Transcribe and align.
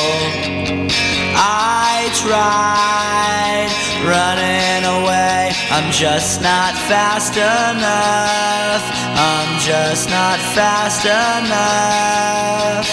I 1.36 2.10
tried 2.24 3.70
running 4.06 4.84
away. 4.98 5.52
I'm 5.70 5.92
just 5.92 6.42
not 6.42 6.74
fast 6.92 7.36
enough. 7.38 8.84
I'm 9.16 9.60
just 9.60 10.10
not 10.10 10.40
fast 10.56 11.06
enough. 11.06 12.88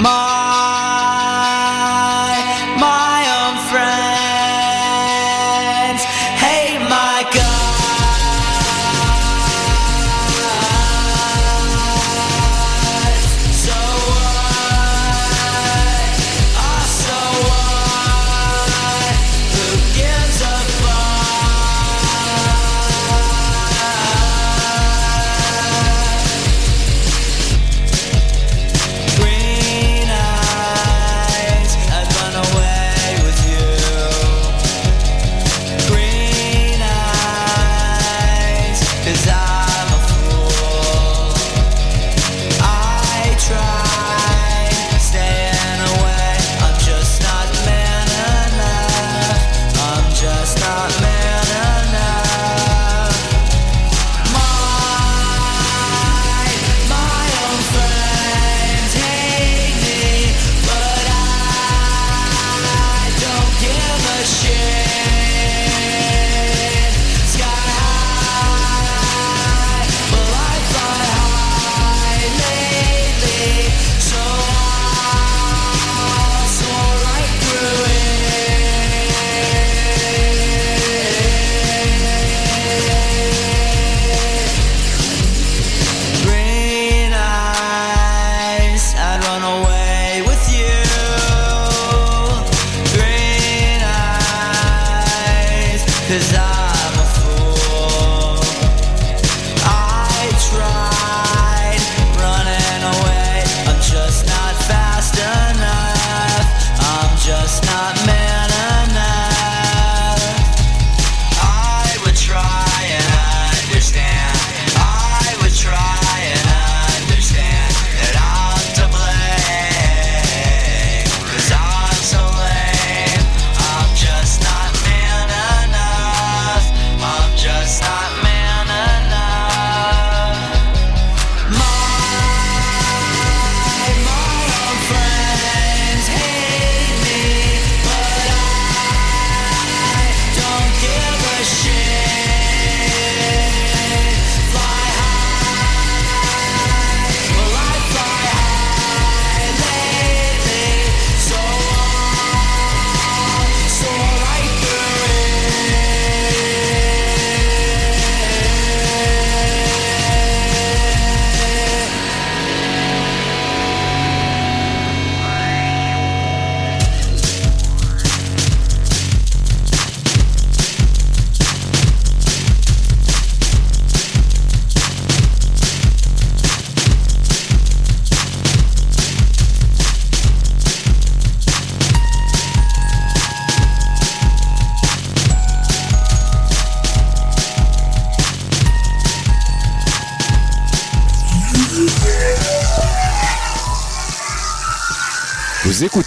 My 0.00 0.45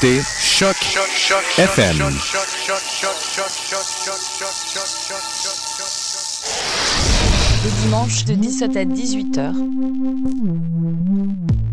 écoutez 0.02 0.22
Choc, 0.40 0.76
Choc, 0.82 1.08
Choc 1.16 1.44
FM. 1.58 1.98
Le 7.64 7.82
dimanche 7.82 8.26
de 8.26 8.34
17 8.36 8.78
à 8.78 8.86
18h. 8.86 9.54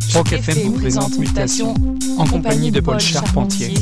Choc 0.09 0.33
FM 0.33 0.59
vous 0.59 0.73
présente 0.73 1.19
Mutation 1.19 1.75
en 2.19 2.27
compagnie 2.27 2.71
de 2.71 2.81
Paul 2.81 2.99
Charpentier. 2.99 3.75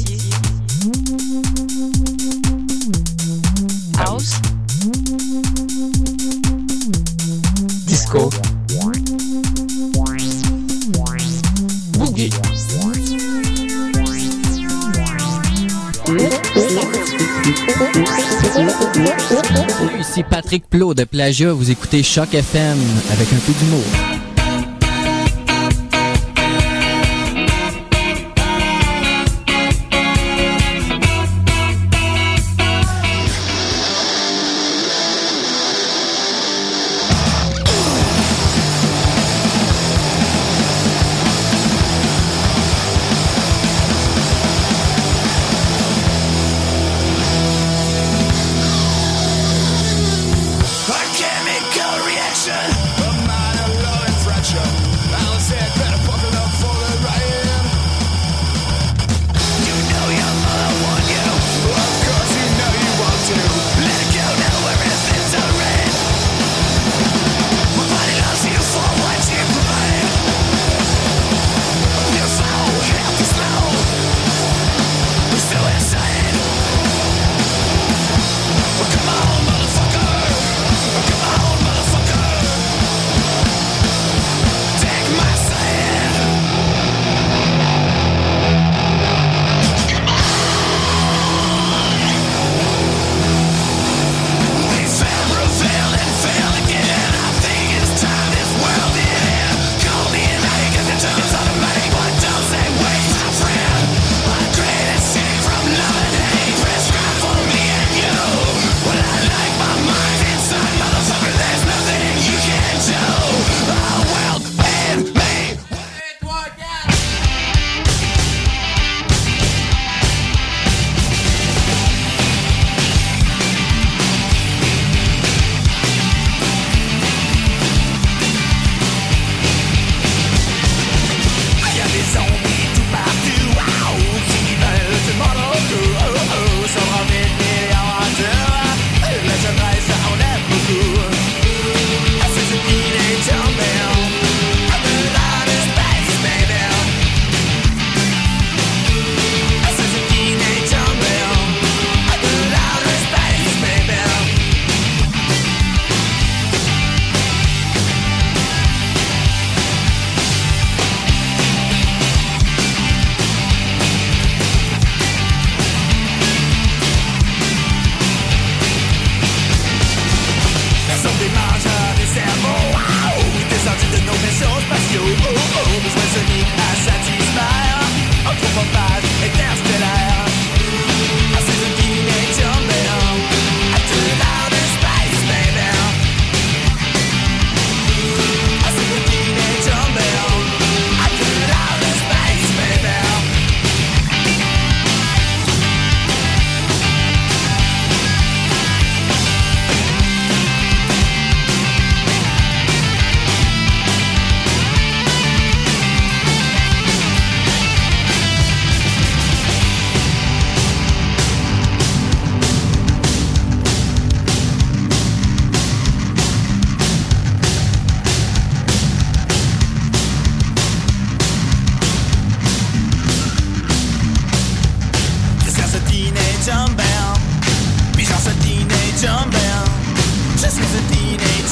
Ici 20.15 20.23
Patrick 20.23 20.69
Plot 20.71 20.95
de 20.95 21.03
Plagia, 21.03 21.53
vous 21.53 21.73
écoutez 21.73 22.05
Choc 22.05 22.35
FM 22.35 22.79
avec 23.11 23.33
un 23.33 23.39
peu 23.39 23.53
d'humour. 23.53 24.24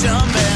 some 0.02 0.51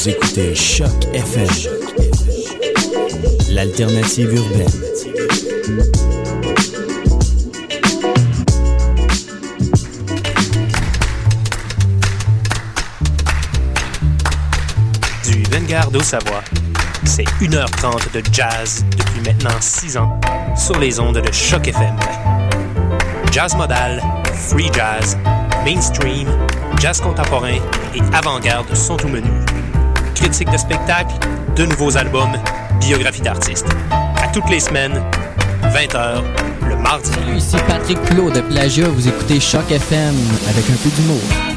Choc 0.00 1.04
FM, 1.12 1.46
l'alternative 3.50 4.32
urbaine. 4.32 4.66
Du 15.26 15.42
Vanguard 15.50 15.90
au 15.94 16.02
Savoie, 16.02 16.42
c'est 17.04 17.24
1h30 17.42 18.10
de 18.14 18.22
jazz 18.32 18.82
depuis 18.96 19.20
maintenant 19.20 19.60
6 19.60 19.98
ans 19.98 20.18
sur 20.56 20.78
les 20.78 20.98
ondes 20.98 21.20
de 21.20 21.30
Choc 21.30 21.68
FM. 21.68 21.94
Jazz 23.30 23.54
modal, 23.54 24.02
free 24.48 24.70
jazz, 24.72 25.18
mainstream, 25.62 26.26
jazz 26.80 27.02
contemporain 27.02 27.58
et 27.94 28.00
avant-garde 28.14 28.74
sont 28.74 29.04
au 29.04 29.08
menu. 29.08 29.28
Critiques 30.20 30.50
de 30.50 30.58
spectacles, 30.58 31.14
de 31.56 31.64
nouveaux 31.64 31.96
albums, 31.96 32.36
biographies 32.78 33.22
d'artistes. 33.22 33.66
À 33.90 34.28
toutes 34.28 34.50
les 34.50 34.60
semaines, 34.60 35.02
20h, 35.62 36.22
le 36.68 36.76
mardi. 36.76 37.10
Ici 37.34 37.56
Patrick 37.66 37.98
Plot 38.02 38.30
de 38.30 38.42
Plagia. 38.42 38.86
Vous 38.88 39.08
écoutez 39.08 39.40
Choc 39.40 39.70
FM 39.70 40.14
avec 40.46 40.68
un 40.68 40.76
peu 40.82 40.90
d'humour. 40.90 41.49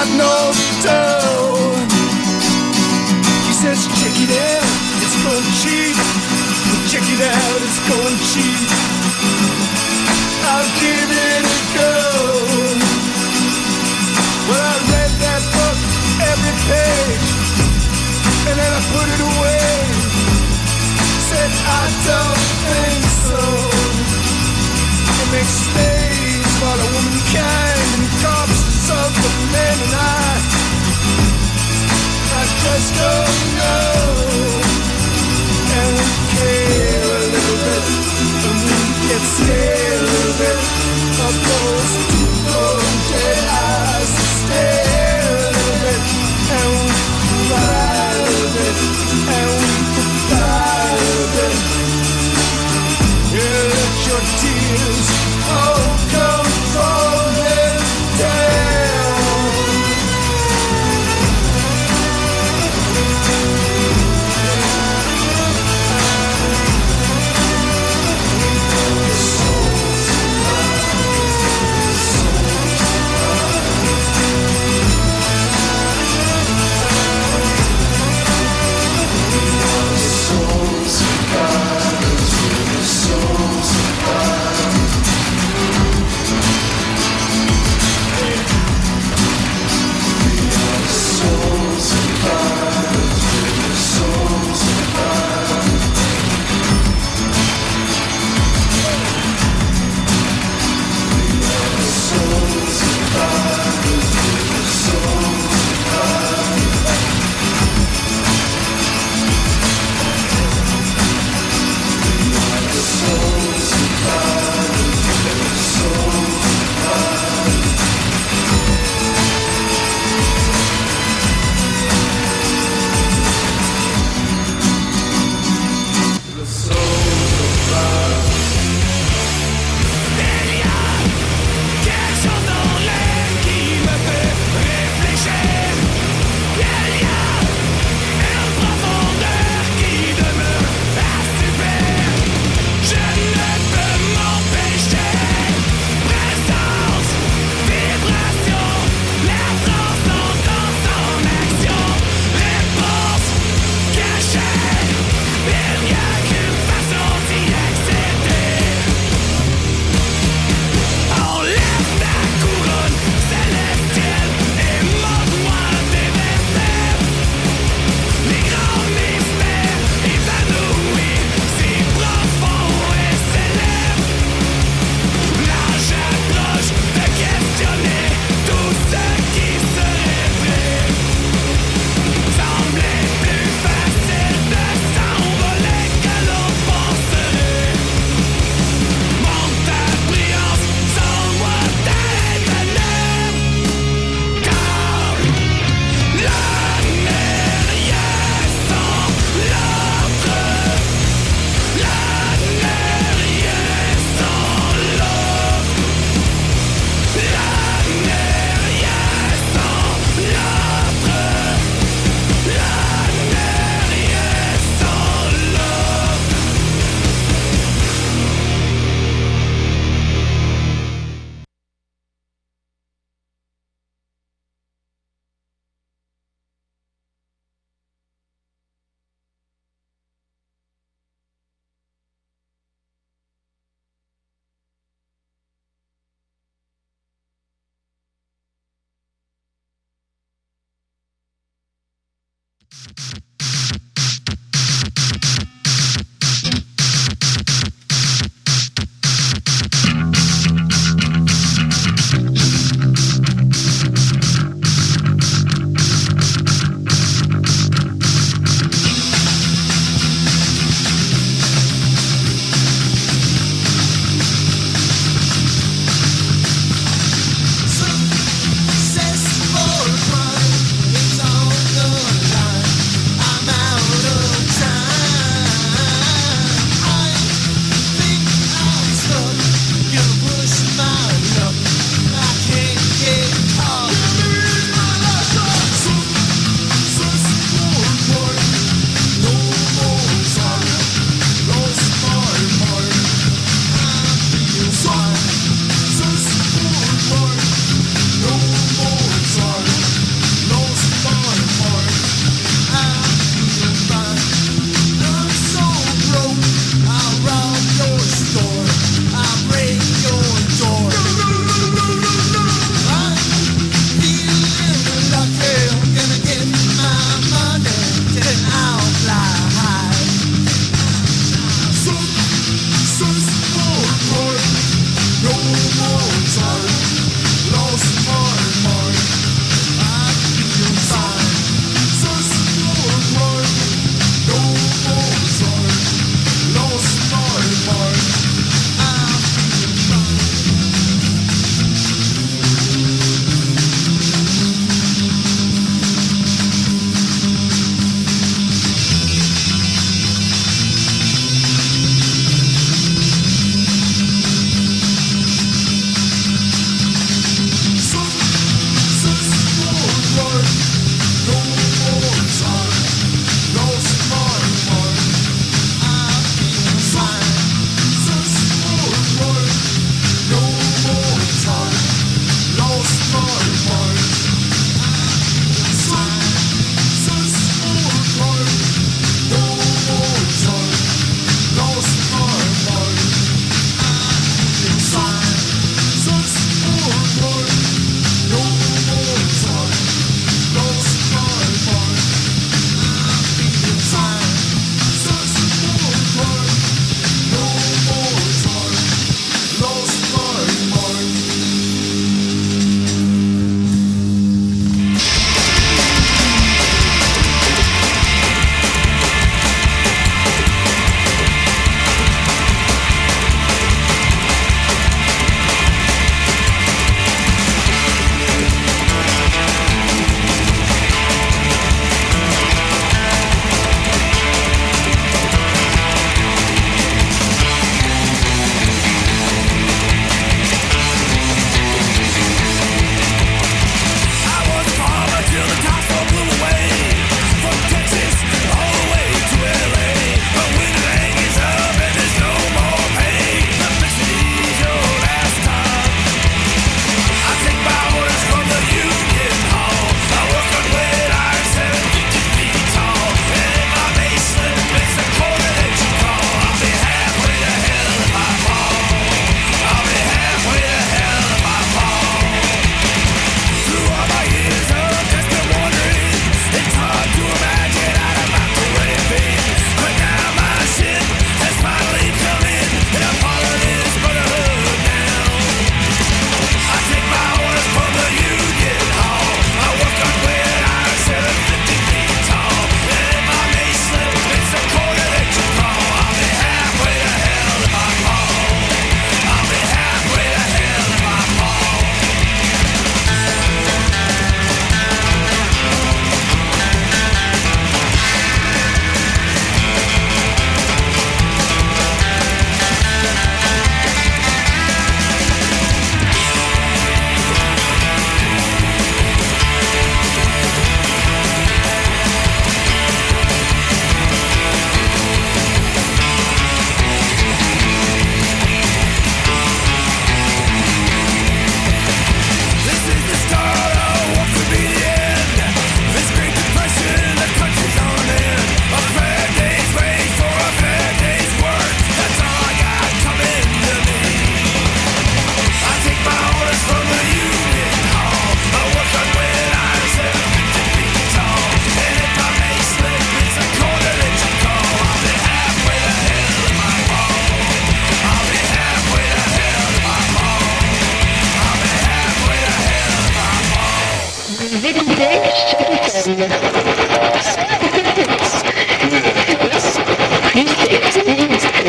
Got 0.00 0.16
no 0.16 0.36
dough. 0.80 1.76
He 3.44 3.52
says, 3.52 3.84
check 4.00 4.16
it 4.16 4.32
out, 4.32 4.64
it's 5.04 5.16
going 5.20 5.48
cheap. 5.60 5.96
Check 6.88 7.04
it 7.04 7.20
out, 7.20 7.60
it's 7.60 7.80
going 7.84 8.18
cheap. 8.32 8.68
I'll 10.48 10.70
give 10.80 11.10
it 11.28 11.44
a 11.44 11.60
go. 11.76 11.92
Well, 14.48 14.64
I 14.64 14.76
read 14.88 15.12
that 15.20 15.42
book 15.52 15.78
every 16.32 16.54
page, 16.70 17.28
and 18.48 18.56
then 18.56 18.70
I 18.72 18.80
put 18.94 19.06
it 19.14 19.20
away 19.20 19.68
said 21.28 21.52
I 21.62 21.84
don't 22.08 22.42
think 22.66 23.04
so. 23.28 23.42
It 25.20 25.28
makes 25.30 25.54
slaves 25.68 26.52
for 26.58 26.74
the 26.80 26.88
womankind 26.96 27.88
and 28.00 28.08
corpses 28.24 28.79
of 28.90 29.10
the 29.22 29.32
men 29.54 29.76
and 29.86 29.94
I. 29.94 30.32
I 32.38 32.42
just 32.64 32.88
don't 33.00 33.40
know. 33.58 34.00
And 35.78 35.90
we 35.98 36.08
care 36.34 37.06
a 37.16 37.24
little 37.34 37.58
bit, 37.66 37.84
and 38.46 38.58
we 38.66 38.76
get 39.08 39.22
scared 39.36 40.00
a 40.00 40.10
little 40.14 40.36
bit. 40.38 42.19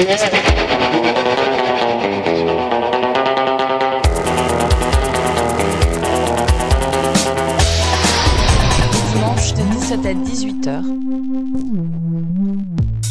Dimanche 0.02 0.18
de 9.54 9.62
17 9.74 10.06
à 10.06 10.14
18h. 10.14 10.82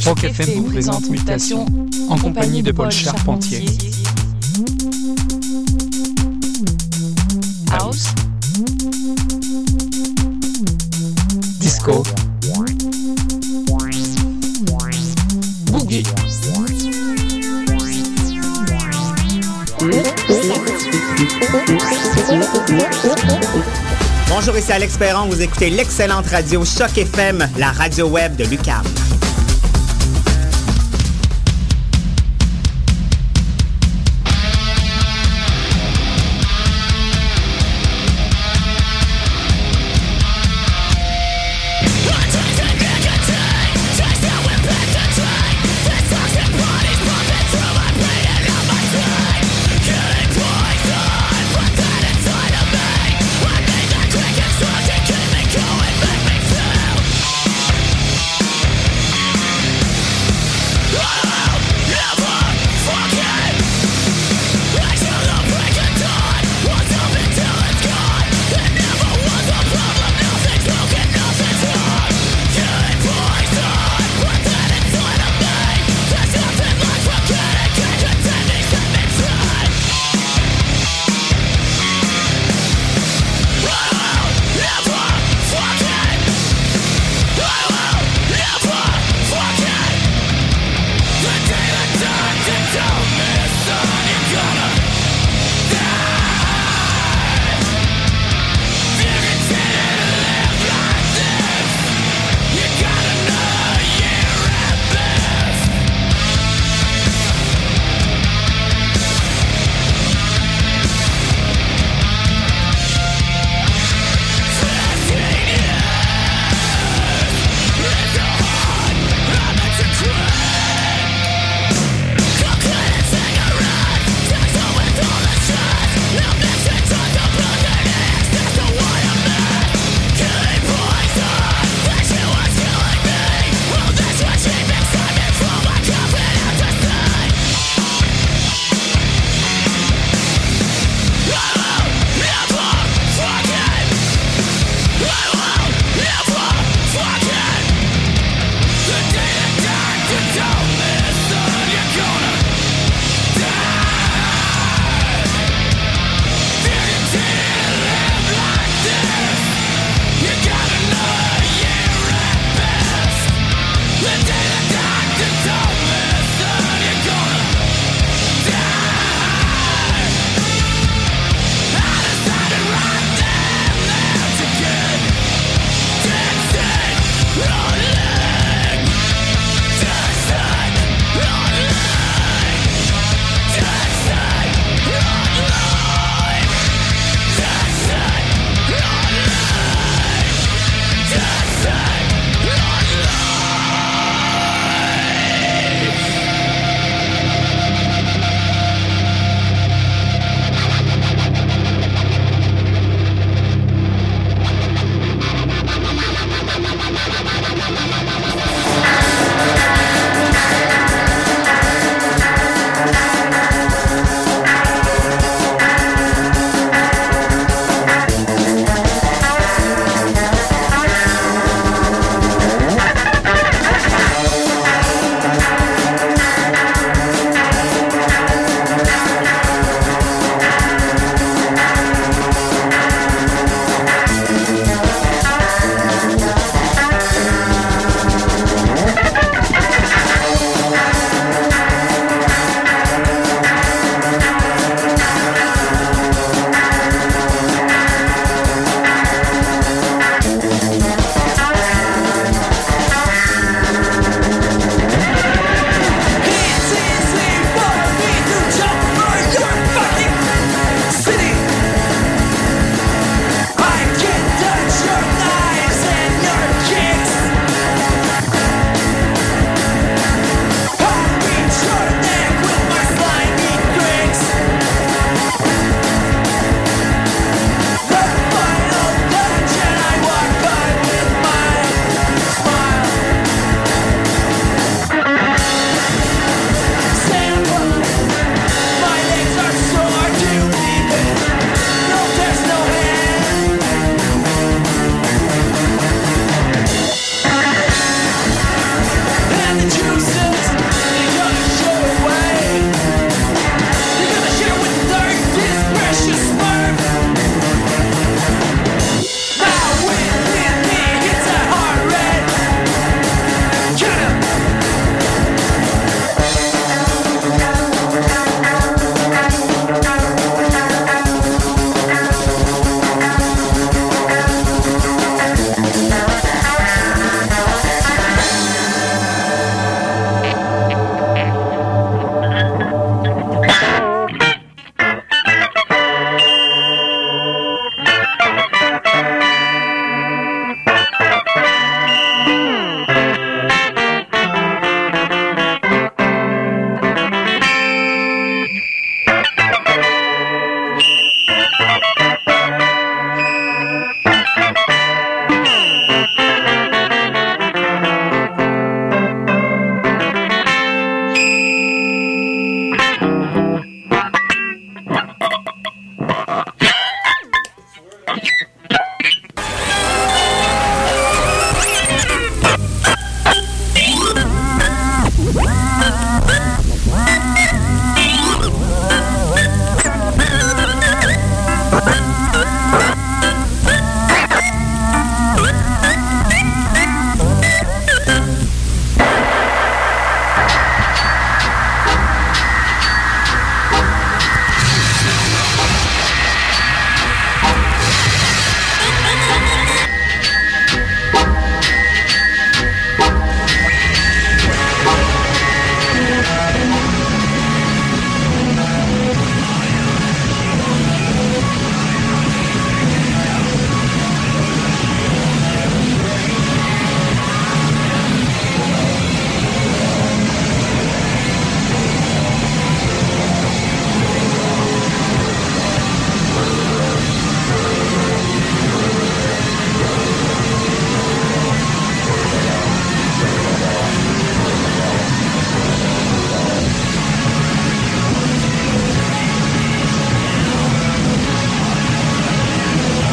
Rock 0.05 0.25
FM 0.25 0.49
vous 0.57 0.65
présente 0.65 1.09
Mutation 1.11 1.65
en 2.09 2.17
compagnie 2.19 2.65
de 2.65 2.73
Paul 2.73 2.91
Charpentier. 2.91 3.65
Ici 24.71 24.77
Alex. 24.77 24.99
Vous 25.29 25.43
écoutez 25.43 25.69
l'excellente 25.69 26.27
radio 26.29 26.65
Choc 26.65 26.97
FM, 26.97 27.45
la 27.59 27.73
radio 27.73 28.07
web 28.07 28.37
de 28.37 28.45
Lucam. 28.45 28.85